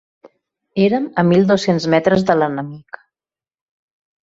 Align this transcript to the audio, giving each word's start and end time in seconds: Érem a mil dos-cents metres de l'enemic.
Érem 0.85 1.05
a 1.23 1.25
mil 1.33 1.45
dos-cents 1.51 1.87
metres 1.95 2.27
de 2.31 2.39
l'enemic. 2.41 3.01